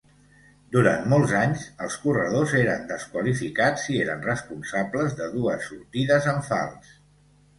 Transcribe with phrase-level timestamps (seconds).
[0.75, 6.91] Durant molts anys, els corredors eren desqualificats si eren responsables de dues sortides en fals.